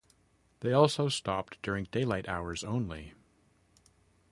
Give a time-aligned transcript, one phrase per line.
[0.61, 3.13] They also stopped during daylight hours only.